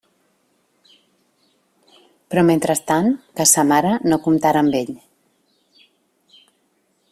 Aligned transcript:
Però 2.33 2.45
mentrestant, 2.47 3.11
que 3.41 3.47
sa 3.53 3.67
mare 3.73 3.93
no 4.09 4.21
comptara 4.25 4.65
amb 4.67 4.81
ell. 4.83 4.93